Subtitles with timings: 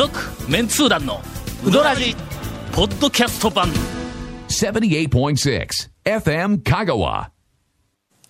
[0.00, 0.18] 続
[0.50, 1.20] メンツー団の
[1.62, 2.16] ウドラジ
[2.72, 3.68] ポッドキャスト版
[4.48, 5.68] 78.6
[6.04, 7.28] FM Kagawa.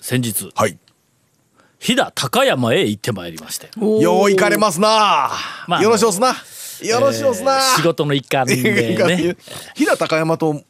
[0.00, 0.77] 先日はい。
[1.79, 5.30] 飛騨高山へ行ってまいりましてよう行かれますな、
[5.68, 6.35] まあよろしおすな。
[6.82, 7.61] よろしおすな。
[7.61, 9.37] 仕事の一環でね
[9.77, 10.64] 飛騨高山と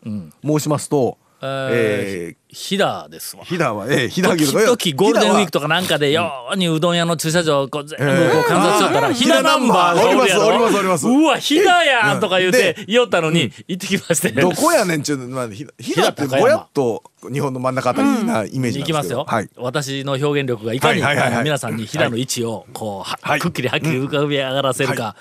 [0.44, 3.44] 申しますと、えーえ飛騨ですわ。
[3.44, 10.46] ー、飛騨は、えー、飛騨時々ゴールデンウィークとかなんかでようにうどん屋の駐車場こう全部こう観察しとったら飛騨ナンバーがおるやろ。
[10.48, 14.30] おりますおりますおりますうわ飛騨やんとか言うてで言おったのに行ってきまして。
[14.32, 19.50] どこやねんちゅう、まあ、ひ飛騨ってぼやっと日本の真ん中あたりなイメージなんですけど、行きますよ、はい。
[19.56, 21.02] 私の表現力がいかに、
[21.44, 25.16] 皆さんに飛騨の位置をこう、くっきりはっきり浮かび上がらせるか、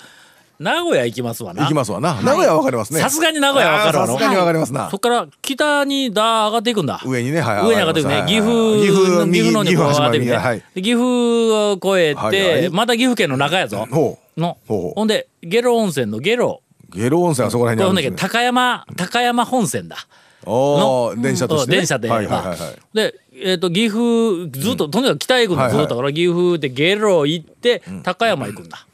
[0.60, 1.62] 名古屋行きますわな。
[1.62, 2.20] 行きますわな。
[2.20, 3.00] 名古屋はわかりますね。
[3.00, 4.06] さすがに名古屋はわかるわ。
[4.06, 4.90] さすがにわかりますな。
[4.90, 4.98] そ。
[4.98, 7.00] っから北にだ上がっていくんだ。
[7.06, 7.66] 上にね、はい。
[7.66, 8.14] 上に上がっていくね。
[8.16, 8.26] はい。
[8.26, 10.62] 岐阜はい岐阜、岐阜のにこう上がっていくね、はい。
[10.74, 13.86] で岐阜を越えて、また岐阜県の中やぞ。
[13.90, 14.58] ほの。
[14.68, 14.92] ほうほう。
[14.96, 16.62] ほんで下呂温泉の下呂。
[16.94, 16.98] う。
[16.98, 18.30] 下呂温泉はそこら辺にあるんですね。
[18.30, 19.96] 高山高山本線だ。
[20.44, 21.76] おー電車としてね。
[21.78, 22.58] 電車で、はいはいはいはい。
[22.94, 28.86] で、えっと岐阜ずっと、とにかく北へ行くのずっとだから岐阜で下呂行って高山行くんだ、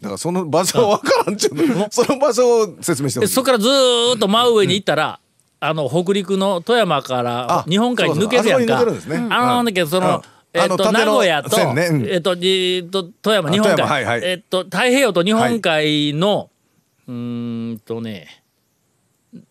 [0.00, 1.88] だからその場所はわからんちゅうの。
[1.90, 5.20] その場所を説明してそこからずーっと真上に行ったら、
[5.60, 8.78] あの北陸の富山からあ日本海に抜けるやんか。
[8.78, 8.96] そうそう。
[8.96, 9.34] あそこに抜けるんですね。
[9.34, 9.64] あのなん。
[9.64, 10.60] だけどその、うん。
[10.60, 11.86] えっと名古屋と、線ね。
[11.86, 12.06] うん。
[12.06, 14.20] えっとじと富山日本海、はいはい。
[14.24, 16.48] えっと太平洋と日本海の、
[17.08, 18.37] うーんとね。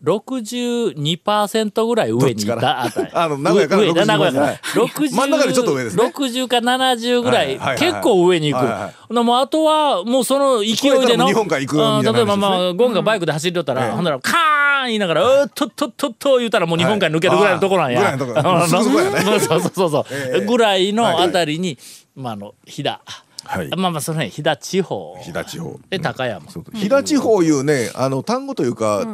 [0.04, 3.08] 62%ぐらい上にいたあたり。
[3.14, 4.46] あの名古屋から上上60名古屋から。
[4.46, 6.02] はい60真ん中よりちょっと上ですね。
[6.04, 8.64] 60か70ぐらい、結構上に行く。
[8.64, 18.00] はいもうあとはもうその勢いでの日本くみたいなうん例えばま話あゴンがバイクで走りよったら、ええほんならカーン言いながら「うーっとっとっとっと」言うたらもう日本海抜けるぐらいのところなんや。
[18.00, 18.38] ぐらいのとこ。
[18.68, 21.78] そうそうそうそう、 ええぐらいのあたりに、
[22.14, 22.98] まああの飛騨、
[23.48, 23.68] はい。
[23.70, 25.16] まあまあその辺飛騨地方。
[25.22, 25.80] 飛騨地方。
[25.88, 26.46] で高山。
[26.46, 29.06] 飛騨地方いうねあの単語というか、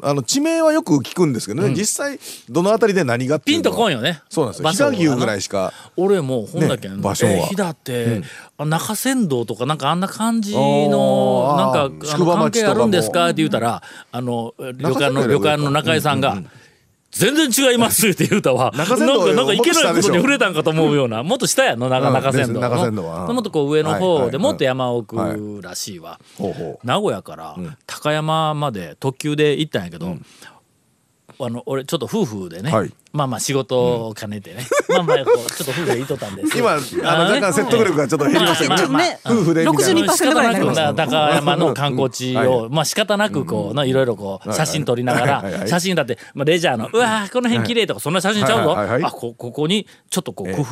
[0.00, 2.18] あの地名はよく聞くんですけどね、実際
[2.48, 4.22] どのあたりで何がピンとこんよね。
[4.30, 4.70] そうなんですよ。
[4.70, 5.74] 飛騨牛ぐらいしか。
[5.96, 7.32] 俺もうほんだけ、ね場所は。
[7.32, 8.22] え飛騨って、
[8.56, 16.42] あ中山道とかなんかあんな感じのなんか関係あるんですかって言うたらあの旅館の旅館の中井さんが。
[17.14, 18.72] 全然違いますって言うたわ。
[18.76, 21.22] なんか、中山道よりなんかいけないことに触れたんかと思うような。
[21.22, 22.60] もっと下やの、中うん中山道の。
[22.60, 26.18] 中はうんもっとこう上のはい方で、はいもっと山はい奥らしいわ。
[26.82, 30.16] 名古屋から高山まで特急で行ったんやけど、
[31.40, 36.58] あの俺ちょっと夫婦でね、はいまあまあ仕事を兼ねてね、まあまあこうちょっと夫婦で行っとったんです。
[36.58, 36.78] 今あ
[37.16, 39.90] の若干説得力がちょっと減りましたけど、まあまあね夫婦でみた。
[39.90, 50.54] いな62%ぐらいになりました仕方なく高山の観光地はを、まあ仕方なくこう、ないろいろこう写真撮りながら写真だって、まあ、レジャーの「うわーこの辺綺麗とかそんな写真ちゃうぞ、あこここにちょっとこうええ。
[50.56, 50.62] 工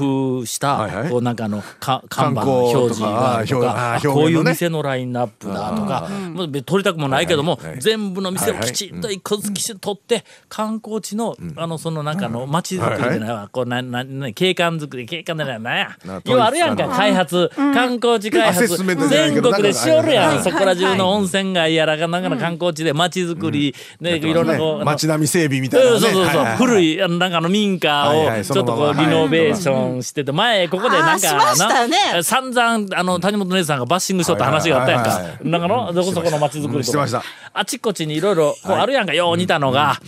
[0.40, 15.06] 夫した、こうなんかあのか看板の表示があるとか観光とかあーあこういう店のラインナップだとか、もう別に撮りたくもないけども、全部の店をきちんと一個ずつきちんと撮って観光地の、あのそのなんの街づくりじゃないわ、こうななな景観づくり。
[15.06, 15.78] 景観じゃない。
[15.78, 15.96] や。
[16.04, 18.76] な要はあるやんか開発、観光地開発。
[19.08, 26.00] 全国でしおるやん、そこら中の温泉街やらかなんかの観光地で街づくり、ねいろんなこう、あの街並み整備みたいなね。
[26.00, 26.56] そうそうそうそう、はいはいはい。
[26.56, 30.32] 古いあのなんかあの民家をちょっとこうリノベーションしてて。
[30.32, 35.10] 前ここでなんかな散々あの谷本姉さんがバッシングしとった話があったやんか。
[35.10, 35.38] はいはいはい。
[35.38, 36.84] はいなんかのどこそこの街づくりとか。
[36.84, 37.22] してました。
[37.52, 40.00] あちこちにいろいろこうあるやんかよう似たのが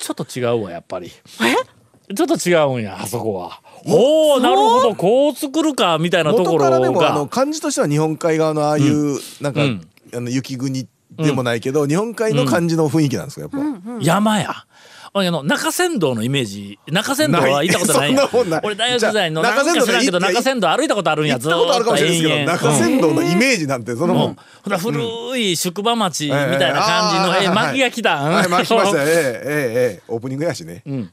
[0.00, 1.10] ちょっと違うわやっぱり。
[1.10, 3.60] ちょっと違うんやあそこは。
[3.86, 4.34] お？
[4.34, 4.94] おなるほど。
[4.96, 9.86] こう作るかみたいなところ元からでもあのが漢字としては日本海側のああいうなんか、うん。
[10.12, 13.58] あの雪国でもないけど、日本海の漢字の雰囲気なんですかやっぱ、
[14.00, 14.66] 山や。
[15.12, 18.12] あの中山道のイメージ中山道は行ったことない。
[18.12, 18.60] んやんなもんない。
[18.62, 24.36] 俺大学時代のじゃあなんか知らんけど中山道歩いたことあるんや行ったことあるかもしれないですけどずーっと中山道のイメージなんてそのもん、うん。
[24.36, 28.98] ほら古い宿場町みたいな感じの、え巻きが来たん、はい、巻きました。
[28.98, 30.02] よ ええええええ。
[30.06, 30.84] オープニングやしね。
[30.88, 31.10] ん。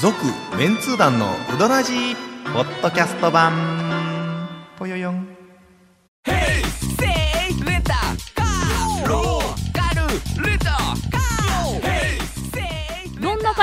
[0.00, 0.16] 続
[0.58, 2.16] メンツー団のウドラジー
[2.52, 3.85] ポッドキャスト版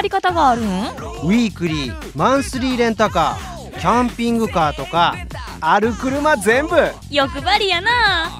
[0.03, 0.65] り方があるん？
[0.65, 5.15] ウィークリーマンスリーレンタカーキャンピングカーとか
[5.59, 6.75] ある車全部。
[7.09, 8.39] 欲張りやな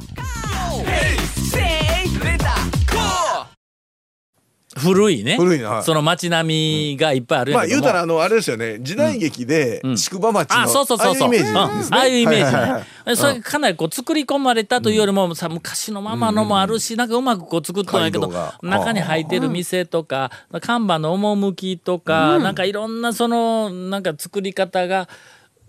[4.84, 5.38] 古いね。
[5.38, 5.84] 古いなはい。
[5.84, 7.84] その街並みがいっぱいあるやまあんけども。
[7.84, 8.80] 言うたらあのあれですよね。
[8.82, 9.98] 時代劇でん。
[9.98, 11.30] 宿場町のあそうそうそうそう。
[11.30, 11.92] ああいうイメージですね。
[11.92, 11.96] うん。
[11.96, 18.32] ああいうイメージはいはいはいねそれかなりこう作り込まれたというよりもさ昔のままのもあるしなんかうまくこう作ったんやけど
[18.62, 20.32] 中に入ってる店とか
[20.62, 25.08] 看板の趣とかなんかいろんなそのなんか作り方が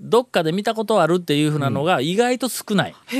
[0.01, 2.95] どっかで見たことあるっていうふうなのが意外と少ない。
[3.13, 3.17] う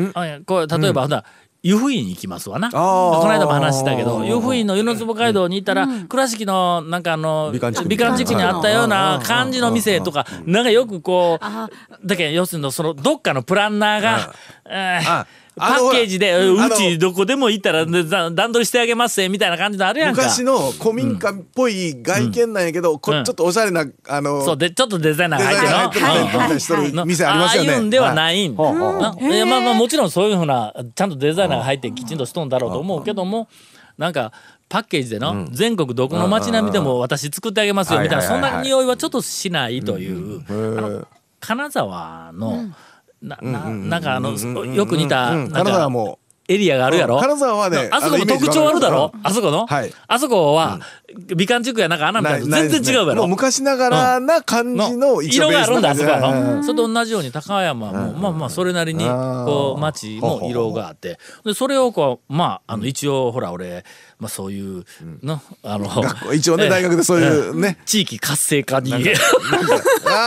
[0.00, 0.10] ん。
[0.14, 1.24] あこれ例えば、ほな
[1.68, 2.70] 湯布院行きますわな。
[2.70, 10.64] この間も話したけど、湯布院の湯の坪街道に行ったら、倉敷のなんかあの美観地区にあったような感じの店とか、なん。
[10.64, 14.34] かよくこう、だけど要するにそのどっかのプランナーが、
[14.64, 15.26] えーあ
[15.58, 20.22] パッケージで、うちどこでも行ったら段取りしてあげますぜみたいな感じのあるやんか。
[20.22, 23.24] 昔の古民家っぽい外見なんやけど、こうん。
[23.24, 27.70] ちょっとおしゃれなあのそうでちょっとデザイナーが入ってデザイナーが入ってる店ありますよね。
[27.70, 33.48] ああいうんではないんまあまあもちろんそういうふうなちゃんとデザイナーが入ってきちんとしとんだろうと思うけども
[33.96, 34.32] なんか
[34.68, 41.08] パッケージでの全国どこの街並みでも私作ってあげますよみたいなそんな匂いはちょっとしないというあの
[41.40, 42.64] 金沢の
[43.22, 44.30] なななんかあの
[44.64, 45.88] よく似たうんなんか
[46.50, 50.80] エリアがあるやろ金沢はねあそこも特徴あるだろうんあそこのはいあそこは
[51.36, 63.84] 美観地区やなんかあんなみたいな全然違うやろ昔ながらな感じの色があるんだあそこのそれと同じように高山もまあまあそれなりにこう町も色があってでそれをこうまああの一応ほら俺
[64.18, 64.84] まあそういう
[65.22, 67.78] のあの学校一応ね大学でそういうね。
[67.86, 68.92] 地域活性化に。
[68.92, 69.14] あー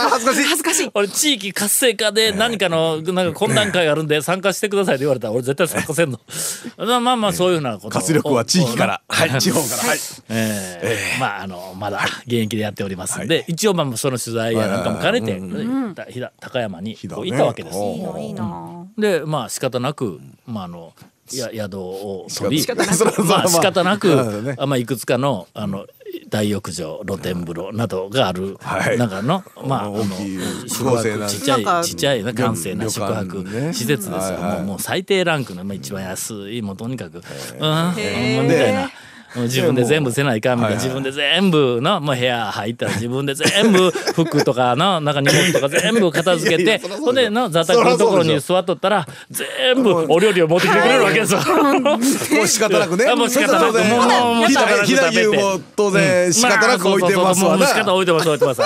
[0.08, 0.44] 恥ずかしい。
[0.44, 0.90] 恥ずかしい。
[0.94, 6.20] 俺地域活性化で何かのなんか懇談会があるんで参加してくださいって言われたら俺絶対参加せんの。
[6.78, 7.90] まあまあまあそういうふうなことを。
[7.90, 9.02] 活力は地域から。
[9.08, 9.88] をはい地方から。
[9.90, 9.98] はい。
[10.30, 17.78] えーまああのまだ現役でやっておりますんで、一応まあその取材やなんかも兼ねて、たひだ高山にこう行ったわけです。
[17.78, 20.92] ねいいのいいのでまあ仕方なくまああの
[21.32, 23.24] や宿を取り仕方なく。
[23.24, 24.54] まあ仕方なく、まあね。
[24.58, 25.86] あまあいくつかのあの
[26.28, 28.98] 大浴場露天風呂などがある、はい。
[28.98, 30.38] なんかのまああの大きい
[30.68, 34.58] 宿泊ちっちゃいちっちゃいな閑静な宿旅泊施設ですよ、はいはい。
[34.58, 38.90] もうもう最低ランクの、まあ、一番安いもうとにかく、うん、みたいな。
[39.36, 40.76] 自分で全部せないかんみたいな。
[40.76, 51.40] 自分で全部のもう部屋入ったら自分で全部服とかのなんか荷物とか全部片付けてほんでの座卓のところに座っとったら全部お料理を持ってきてくれるわけですよ。
[51.82, 53.06] もう仕方なくね。
[53.08, 58.28] あもう仕方なくもうもうなく飛騨牛も当然仕方なく置いてますわまあそうそうそうもう仕方な置いてます。
[58.28, 58.38] 置い。
[58.38, 58.60] てます。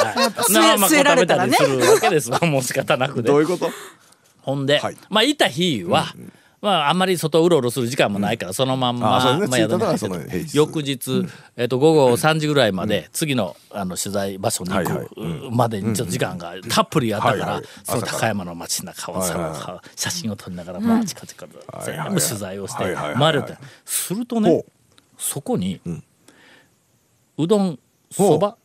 [0.52, 2.40] なあまあ食べたりするわけですわ。
[2.40, 3.40] もう仕方なくでどう。
[3.40, 3.70] いうこと？
[4.42, 4.96] ほんで、はい。
[5.10, 6.06] まあいた日は、
[6.60, 9.60] まああんまり外うろうろする時間もないから、そのまんま、あまあ
[10.52, 11.26] 翌日、
[11.56, 15.10] えっと午後3時ぐらいまで、次のあの取材場所に行く、
[15.50, 23.56] までにちょっと時間がたっぷりあったから、その高山の街中をさ、写真を撮りながら、まあ、チカチカと全部取材をして回れて。
[23.84, 24.64] するとね
[25.18, 26.02] そこに、ん。
[27.38, 27.78] うどん
[28.10, 28.56] そば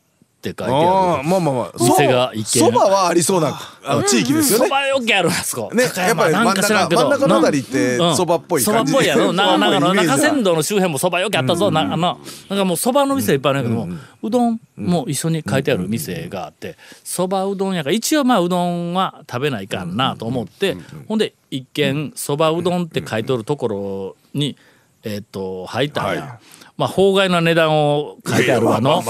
[0.41, 1.29] って書いてある。
[1.29, 4.65] まあまあまあ店が一軒そばはありそうなあの地域ですよね。
[4.65, 5.73] そばよけあるあそこ。
[5.73, 8.15] ね高やっぱり真ん中真ん中のあたりってうん。
[8.15, 9.31] そばっぽいそばっぽいやろ。
[9.31, 20.75] ななんかの中山道の周辺もそばよけあったぞ、なあのなんかもうそばの店いっぱいあるんやけども、うどんも一緒に書いてある店があってそばうどんやから一応まあうどんは食べないかんなと思って、
[21.07, 24.57] ほんで一見そばうどんって書いておるところに
[25.03, 26.39] えっ、と入ったんや、はい
[26.77, 29.03] まあ法外な値段を書いてあるわの。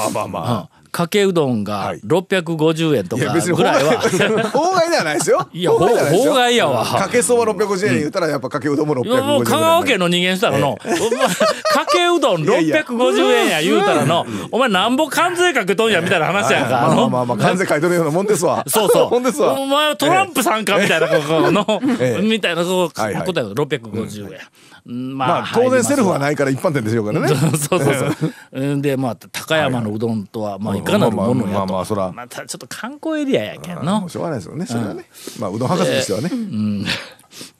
[0.91, 1.99] かけうどんがはい。
[2.01, 4.01] 650円とかぐらいは、
[4.51, 5.47] 法外ではないですよ。
[5.53, 6.85] いや法外やわ。
[6.85, 13.61] かけそば650円言ったらやっぱかけうどんも650円もう香川県の人間したらの、お前かけうどんやいや650円や。
[13.61, 16.69] 言うたらの、お前なんぼ関税かけとんやみたいな話やんか。
[16.71, 18.63] まあまあまあまあ関税書いてるようなもんですわ。
[18.67, 19.15] そうそう。
[19.15, 22.21] お前はトランプさんかみたいな、ここの、ええ。
[22.21, 23.25] みたいなこうはいはい。
[23.25, 24.29] ことや650円。
[24.29, 24.37] うん
[24.83, 26.19] ままあ当然セルフはい。
[26.19, 27.27] ないから一般店でしょうからね。
[27.57, 28.15] そうそうそう。
[28.53, 31.45] うんで、まあ、高山のうどんとは、まあ、いかなるものやと。
[31.45, 32.11] まあまあまあまあそら。
[32.11, 34.09] またちょっと観光エリアやけんの。
[34.09, 34.65] しょうがないですよね。
[34.65, 35.05] それはね。
[35.39, 36.31] まあうどん博士ですよね。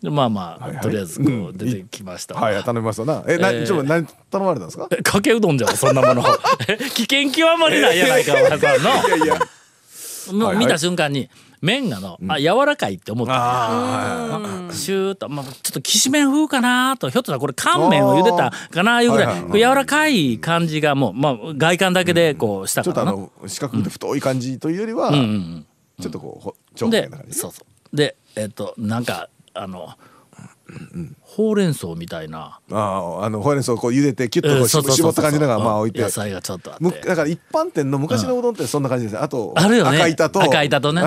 [0.02, 0.84] で まあまあ、はいはい。
[0.84, 2.36] とりあえずこう出てきました。
[2.36, 2.42] わ。
[2.42, 3.24] はい頼みますわな。
[3.28, 3.66] えなえー。
[3.68, 4.88] ちょっと何頼まれたんですか？
[4.92, 6.24] えかけうどんじゃんそんなもの。
[6.68, 8.68] え危険極まりないやないかお前さんの。
[9.18, 9.36] いやいや。
[10.34, 10.66] もうはいはい。
[10.66, 11.30] 見た瞬間に
[11.62, 13.34] 麺がの、あ柔らかいって思った。
[13.36, 14.40] あ
[14.72, 23.12] シューッと、まあ、ちょっときしめん風かなとひょっとしたらこれ乾麺を茹でたかないうぐらい、はいはいこう柔らかい感じがもう、まあ、外観だけでこうしたちょからな。
[23.12, 25.66] っとあの四角くて太い感じというよりはうんうん
[26.00, 27.38] ちょっとこう長方形な感じ。
[27.38, 27.64] そうそ
[27.94, 27.96] う。
[27.96, 29.94] でえっとなんかあの、
[31.22, 36.02] ほうれん草みたいな、あああのほうれん草をこう茹でてキュッとこう絞った感じのがうんまあ置いて。
[36.02, 36.84] 野菜がちょっとあって。
[36.84, 39.14] むだから一般店の昔のうどんってそんな感じです。
[39.14, 41.02] ねあと赤板と赤板とね。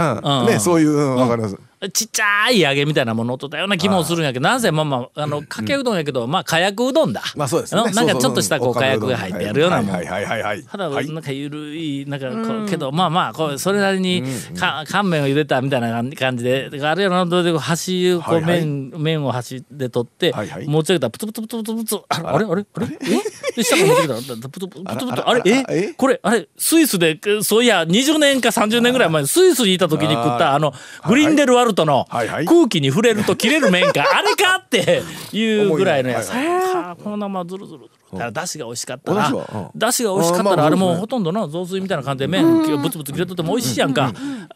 [0.47, 1.59] ねそういううんわかります
[1.91, 7.23] ちっちゃい揚げみたいなものを取ったような気もするんやけどなぜまあまああのかけうどんやけどまあかやくうどんだ。
[7.37, 7.81] まあそうですね。
[7.83, 9.95] のなんかちょっとしたこうかやくが入ってやるようなもん。
[9.95, 11.09] はいはいはいはいただはい。
[11.09, 14.23] なんかゆるいなんかこうけどまあまあこうそれなりに
[14.59, 20.33] か乾麺を茹でたみたいな感じであるいはどうで端をこう麺麺を端で取って
[20.67, 23.55] 持ち上げたらプツプツプツプツプツあれあれあれえ？
[23.57, 25.43] で下から持ってきたらプツプツプツプツあれ？
[25.47, 25.65] え？
[25.69, 25.95] え？
[25.95, 30.73] これあれスイスでそういや20年か30年ぐらい前にスイスにいた時に食ったあの
[31.07, 35.03] グリンデルワルトの空気に触れると切れる麺かあれかって
[35.33, 36.31] いうぐらいのやつ。
[36.31, 39.79] このままズルズルだからだしが美味しかったらお出汁はうん。
[39.79, 44.13] だしが美味しかったらあれもほとんどの雑炊みたいな感じで麺ブツブツ切れとっても美味しいやんか。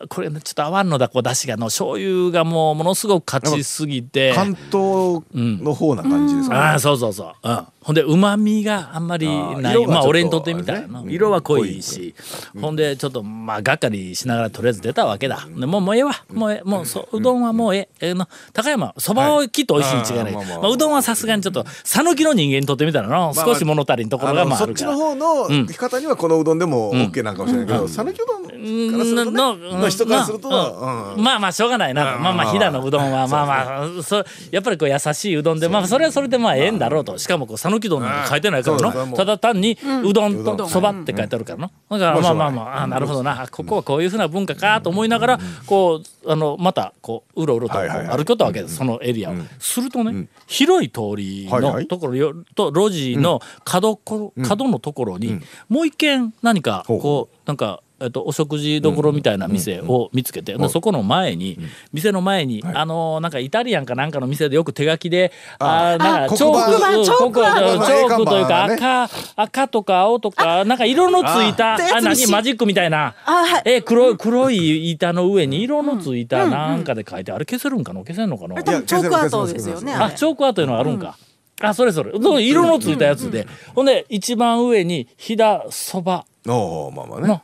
[0.09, 4.33] これねちょっと合わんのだこうだしがの醤油がもうものすごく勝ちすぎて。
[4.35, 6.61] 関東の方な感じですかね。
[6.61, 9.87] ああそうそうそう、うん、ほんでうまみがあんまりない。
[9.87, 11.15] まあ俺にとってみたらのあれね。
[11.15, 12.15] 色は濃いし、
[12.61, 15.47] ほんでちょっとまあがっかりしながらとりあえず出たわけだ。
[15.49, 16.13] でもうもうええわ。
[16.33, 16.69] もうええ。
[16.69, 17.89] もうそううどんはもうええ。
[18.01, 29.31] ええの高山そばはきっと美味しいに違いない、はいあーまあまあまあ、うどんはさすがにちょっと讃岐の人間にとってみたらの少し物足りんところがまああそっちの方の方にはこのうどんでも OK なんかもしれないけど讃岐うどんからするとね。
[29.31, 31.15] のの人からするとうん。
[31.15, 31.23] うん。
[31.23, 32.15] まあまあしょうがないな。
[32.15, 37.19] とまあまあ飛騨のうどんはまあまあそうやっぱりこう優しいうどんでまあそれはそれでまあええんだろうと。
[37.19, 41.71] しかもこう讃岐うどんなんて書いてないからのただ単にうどんとそばって書いてあるからの。
[41.91, 43.47] だからまあまあまああなるほどな。
[43.51, 49.35] ここはこういうふうな文化かと思いながらこうあのまたこううろうろと歩きよったわけですそのエリアを。
[49.59, 61.59] するとね広い通りのところよと路地の角こ角のところにもう一軒何かこうなんか、えっと、お食事どころみたいな店を見つけて、でそこの前に、
[61.93, 65.99] 店の前に、あのーなんかイタリアンかなんかの店でよく手書きであー。
[65.99, 73.15] なんかチョークチョークチョークというか赤赤とか青とかなんか色のついたああ何マジックみたいな。
[73.25, 73.63] あはい。
[73.65, 78.01] え黒い黒い板の上に色のついたなんかで書いてあれ消せるんかな？
[78.01, 78.63] 消せんのかな？
[78.63, 81.17] チョークアートですよねあチョークアートいうのがあるんか、
[81.61, 82.13] あそれそれ。
[82.41, 86.25] 色のついたやつで、ほんで一番上に飛騨そば。
[86.47, 87.43] おーまあまあの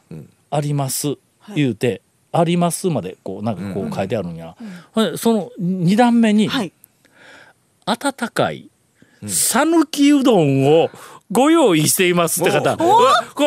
[0.50, 1.16] あります。
[1.54, 2.00] 言うて、
[2.32, 4.56] ありますまでこうなんかこう書いてあるんや、
[4.92, 6.72] ほんでその2段目にはい。
[7.86, 8.70] 温かい
[9.26, 10.90] 讃岐うどんを
[11.30, 12.84] ご用意していますって方、こ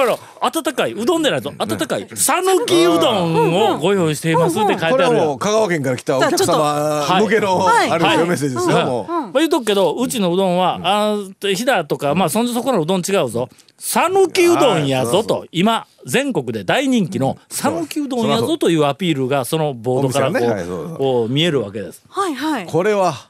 [0.06, 7.90] れ温かいうどんでないと温かい讃岐うどんをご用意していますって書いてあこれはるやんもう香川県から来たお客様向けのはい。
[7.92, 8.28] あれですよはい。
[8.28, 13.50] メッセージですよもうまあ、言うとくけどうちのうどんは、あー飛騨とかまあそんじょそこらのうどん違うぞ。
[13.78, 22.04] 讃岐うどんやぞと今全国で大人気の讃岐うどんやぞというアピールがそのボードからこお店はねはいこう見えるわけです。
[22.10, 22.66] はいはい。
[22.66, 23.30] これは。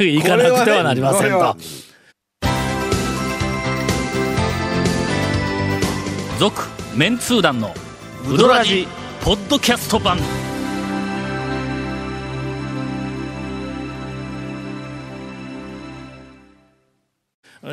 [0.00, 1.56] 行かなくてはなりませんと。
[6.38, 6.62] 続
[6.94, 7.74] メンツー団の
[8.28, 8.86] ウドラジ
[9.22, 10.18] ポッドキャスト版。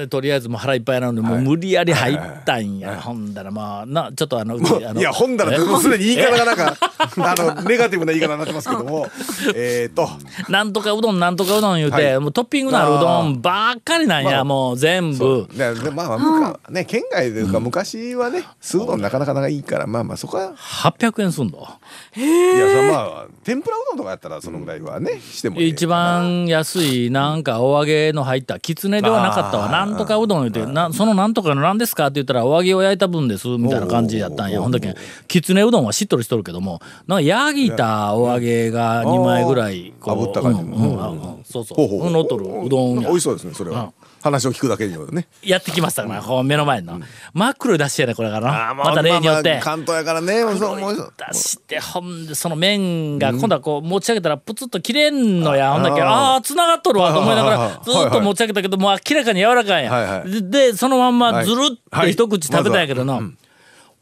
[0.10, 6.76] とりあえずもう腹いっぱいなのでもう無理やり入ったんや、ほんだらまあなちょっとあのうちあのいや本棚えでもうすでに言い方がなんか
[7.18, 9.08] あのネガティブな言い方になってますけども。
[9.56, 10.10] えっと。
[10.50, 12.20] なんとかうどんなんとかうどん言うて、はい。
[12.20, 15.48] もうトッピングのあるうどんばっかりなんや、まあもう全部。
[15.54, 20.54] ねでまあまあね県外というか昔はね酢うどんなかなかないいからまあまあそこは。
[20.56, 34.62] 800円すんだいやそれまあ天ぷらうどんとかやったらそのぐらいはねしてもいい一番安いなんかお揚げの入ったきつねではなかったわあーなんとかうどん言うてなそのなんとかの何ですかって言ったらお揚げを焼いた分ですみたいな感じやったんや。
[34.62, 34.94] ほんだけ
[35.28, 41.78] きつねうどんはしっとりしとるけどもなんか焼いたお揚げが2枚ぐらいこう炙った感じうんうんうんうんそうそう。
[41.78, 42.12] ほうほうほう。
[42.12, 43.08] 乗っとるうどんや。
[43.10, 43.94] 美味しそうですねそれは。
[44.22, 45.28] 話を聞くだけにはね。
[45.44, 47.00] やってきましたからこう目の前の
[47.34, 49.60] 真っ黒い出汁やねこれからまた例によって。
[49.62, 50.44] 関東やからね。
[50.44, 59.86] 出してほんでその麺が今度はこう持ち上げたらプツッと切れんのや、ほんだけああつながっとるわと思いながらずっと持ち上げたけどもう明らかに柔らかいん。
[59.86, 62.06] や、ででそのまんまずるっはい。
[62.08, 63.22] て一口食べたんやけどな、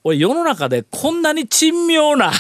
[0.04, 2.32] 俺世の中でこんなに珍妙な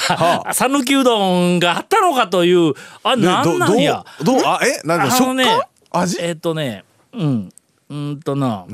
[0.53, 4.05] 讃岐うどんがあったのかというあねなんなんや。
[4.23, 5.45] どどうあえなんだ食ね
[5.91, 6.17] 感味？
[6.21, 7.53] えっ、とねうん
[7.89, 8.65] うんとな、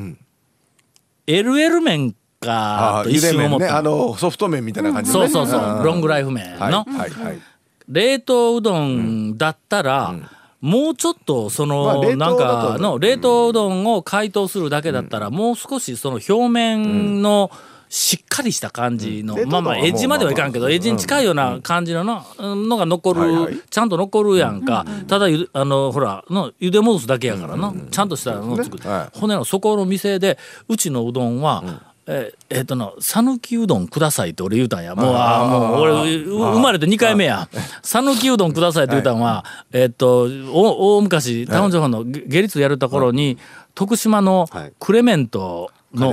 [1.28, 5.30] LL 麺かあと一瞬思ったあのソフト麺みたいな感じのね。
[5.30, 5.70] そうそうそう。
[5.70, 7.42] あーロングライフ麺の、はいはいはい。
[7.90, 10.16] 冷凍うどんだったら、
[10.62, 17.52] もうちょっとその、なんかの冷凍うどんを解凍するだけだったら、もう少しその表面の
[17.90, 19.50] しっかりした感じの、うん。
[19.50, 23.60] まあまあエッジまではいかんけど、エッジに近いような感じのなのが残る、はいはい。
[23.70, 29.20] ちゃんと残るやんか、ただゆあのほらの茹で戻すだけやからな、ちゃんとしたのを作って、はい。
[29.20, 31.64] 骨のそこの店でうちのうどんは、
[32.06, 34.96] えーえーとの讃岐うどんくださいって俺言うたんや。
[34.96, 35.48] もうあー。
[35.48, 37.48] もう俺う生まれて2回目や。
[37.84, 43.38] 讃岐うどんくださいって言うたんは、えーっとお大昔タウン情報のゲゲリツやるた頃に、
[43.76, 44.74] 徳島のはい。
[44.80, 46.10] クレメントの、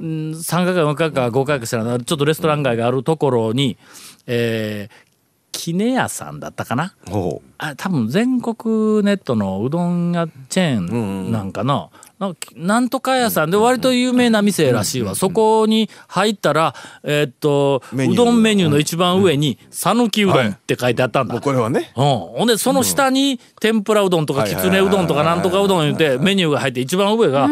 [0.00, 3.76] うん、3回か4回か5回かしたらちょっとレストラン街があるところに、
[4.26, 5.08] えー、
[5.52, 6.94] キネ屋さんだったかな？
[7.10, 21.92] ほあ多分全国ネットのうどん屋チェーンなんかな,、なんかなんとか屋さんで割と有名な店らしいわ、そこに入ったら、えーっとうどんメニューの一番上に「讃岐うどん」って書いてあったんだ、うもうこれはね。
[21.96, 27.48] うん、ほんでその下に天ぷらうどんとかきつねうどんとかなんとかうどん言うてメニューが入って一番上が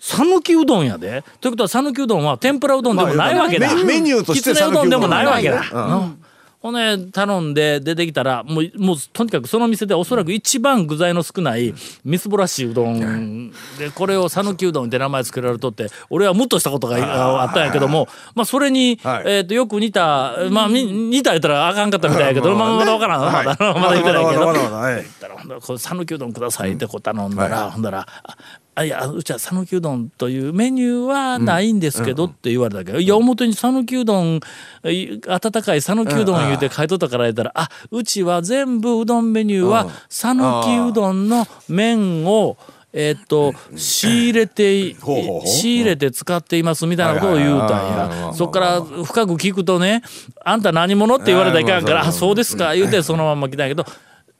[0.00, 1.24] 讃岐うどんやで。
[1.40, 3.74] ということは讃岐うどんは天ぷらうどんでもないわけだ。
[3.74, 5.60] メメニューとしてきつねうどんでもないわけだ。
[5.60, 5.90] うどん。
[5.90, 6.22] うん。
[6.66, 11.72] ほんで頼んで出てきたらもうもうとにかくその店でおそらく一番具材の少ない
[12.04, 19.22] みすぼらしいうどんでこれを讃岐うどんって名前付けられとって俺はムッとしたことがああったんやけどもまあそれに、はい。
[19.26, 23.20] えー、とよく似たまあみ似た言ったらあかんかったみたいやけど、 まあまだ分からん。
[23.20, 25.78] な、まだまだ言ってないけど。
[25.78, 28.06] 讃岐うどんくださいってこう頼んだら、ほんだら
[28.78, 34.40] 「あいやうちは讃岐うどんというメニューはないんですけど」って言われたけど「いや表に讃岐うどん
[34.84, 42.58] い温かい讃岐うどん」言うて書いとったから言ったら「あうちは全部うどんメニューは讃岐うどんの麺を」
[42.92, 44.94] えっと仕入れて
[45.46, 48.32] 仕入れて使っていますみたいなことを言うたんや。
[48.34, 50.02] そっから深く聞くとね
[50.44, 53.86] 「あんた何者?」って言われたらいかんから「あそうですか」言うてそのまま来たんやけど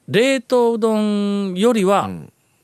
[0.07, 2.09] 冷凍うどんよりは、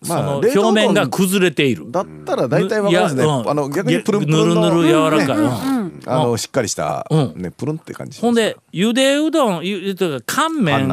[0.03, 1.91] その冷凍うどん表面が崩れている。
[1.91, 3.23] だったら大体わかりますね。
[3.23, 5.37] あの逆にプルンプルンのぬるぬる柔らかい。
[5.37, 6.01] ねうん。
[6.05, 7.33] あのしっかりしたうん。
[7.41, 10.87] ねプルンって感じほんでゆでうどんゆゆというか乾麺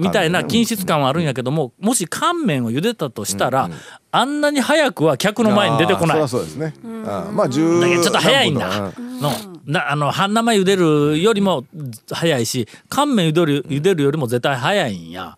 [0.00, 3.70] みたいな均質感はあるんやけどももし乾麺を茹でたとしたら、
[4.12, 6.28] あんなに早くは客の前に出てこない。
[6.28, 6.74] そうですね。
[7.06, 9.02] あーまあ10だけどちょっと早いんだ何分とか。
[9.20, 11.64] のなあの半生茹でるよりも
[12.10, 15.36] 早いし乾麺茹でる茹でるよりも絶対早いんや。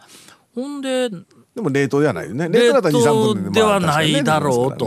[0.55, 1.09] ほんで
[1.55, 2.49] でも冷凍ではないよね。
[2.49, 4.87] 冷だったら2 3凍分ではないだろうと、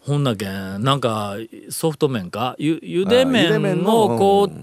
[0.00, 1.36] ほんだけんなんか
[1.70, 2.56] ソフト麺か？
[2.58, 4.54] ゆゆで麺をこうっ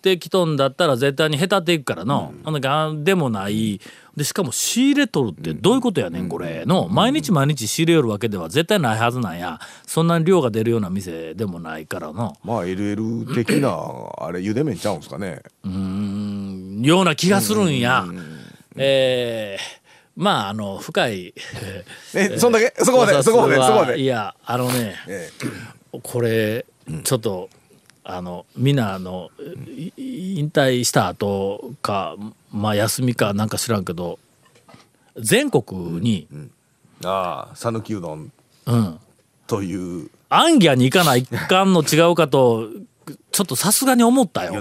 [0.00, 3.80] てきとんだったら絶対にへたっていくからの、ほんだけあでもない。
[4.16, 6.88] でしかも仕入れとるってどういうことやねんこれの。
[6.88, 9.58] 毎日毎日仕入れよるわけでは絶対ないはずなんや。
[9.88, 12.36] そんなに量が出るような店でもないからの。
[12.44, 13.76] まあ LL 的な
[14.18, 15.42] あれゆで麺ちゃうんですかね。
[15.64, 18.06] うんような気がするんや。
[18.76, 19.83] えー
[20.16, 21.34] まああの深い
[22.14, 22.72] えそんだけ？
[22.84, 23.22] そこまで？
[23.22, 23.56] そこまで？
[23.56, 24.00] そこまで？
[24.00, 25.30] いやあのねえ
[26.02, 26.66] これ
[27.04, 27.48] ちょっと、
[28.02, 29.30] あのみんなあの
[29.66, 29.92] い
[30.38, 32.16] 引退した後か
[32.52, 34.18] まあ休みかなんか知らんけど
[35.16, 36.28] 全国に、
[37.04, 38.32] ああ讃岐うどん。
[38.66, 39.00] うん、
[39.46, 40.10] という。
[40.28, 42.68] アンギャに行かないかんの違うかと
[43.30, 44.52] ちょっとさすがに思ったよ。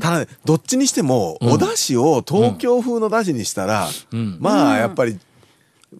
[0.00, 4.36] ただねどっちにしてもお出汁を東京風の出汁にしたらん。
[4.38, 5.18] まあやっぱり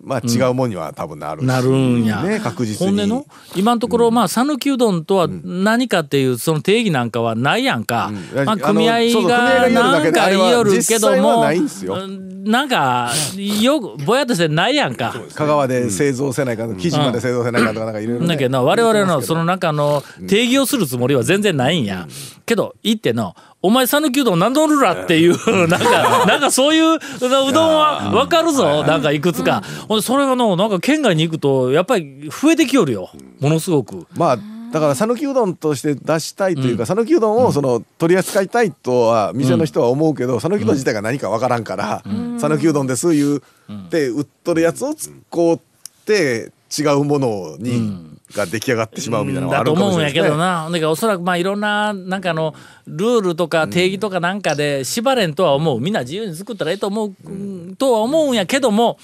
[0.03, 2.23] まあ違うもんには多分なるしなるんや。
[2.23, 3.07] ね確実に。
[3.07, 3.27] の？
[3.55, 8.11] 今のところ、まあ讃岐うどんとは何かっていうその定義なんかはないやんか。
[8.35, 8.45] うん。
[8.47, 15.15] まあ組合がなんか言いよるけどもないんかよくぼやっとしてないやんか。
[15.35, 22.09] 香川で製造せないか生地まで製造せないかとかなんかいろいろねだけどな我々のその中の定義をするつもりは全然ないんや。
[22.47, 25.37] けど行ってのお前讃岐うどん何ドルらっていう
[25.69, 28.83] なんかなんかそういううどんは分かるぞ。
[28.83, 29.63] なんかいくつか。
[29.89, 33.11] ほんでそれがのなんか県外に行くとやっぱり増えてきよるよ。
[33.41, 34.07] ものすごく。
[34.17, 34.39] まあ
[34.73, 42.03] だから讃岐うどんとして出したいというか讃岐うどんをその取り扱いたいとは店の人は思うけど讃岐うどん自体が何かわからんから
[42.41, 45.61] 讃岐うどんです言うって売っとるやつを突っ込っ
[46.07, 50.21] て違うものにが出来上がってしまうみたいなのがあるかも思うんやけ。
[50.21, 50.69] どな。
[50.71, 52.55] だからおそらくまあいろんななんかの
[52.87, 55.81] ルールとか定義とかなんかで縛れんとは思う。
[55.81, 58.99] みんな自由に作ったらええと思う、うんとは思うんやけども、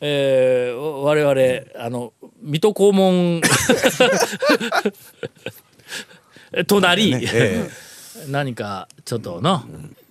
[0.00, 3.40] えー、我々あの水戸黄門
[6.66, 7.68] となり、え
[8.28, 9.64] 何かちょっとな、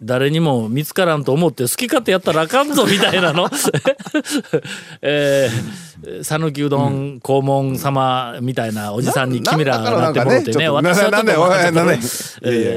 [0.04, 3.50] 誰にも見つからんと思って好き勝手やったらあかんぞみたいなの。
[5.02, 11.32] えー讃岐うどん黄門様みたいなおじさんに君らがなってもらってね私はちょっと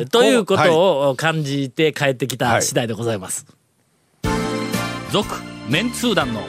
[0.05, 3.45] っ ということを感じて帰ってきた次第でございます。
[5.11, 5.35] 続、
[5.69, 6.47] メンツー団の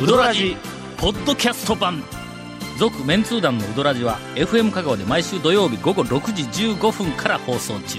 [0.00, 0.56] ウドラジ
[0.96, 2.02] ポッドキャスト版。
[2.78, 7.98] 続メンツー団のウドラジは FM 香川で毎週土曜日午後6時15分から放送中